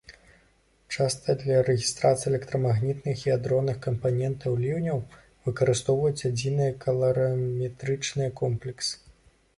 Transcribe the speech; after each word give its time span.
Часта 0.93 1.33
для 1.41 1.57
рэгістрацыі 1.67 2.29
электрамагнітных 2.31 3.21
і 3.27 3.33
адронных 3.35 3.77
кампанентаў 3.85 4.57
ліўняў 4.63 5.05
выкарыстоўваюць 5.49 6.25
адзіныя 6.33 6.75
каларыметрычныя 6.87 8.35
комплексы. 8.43 8.93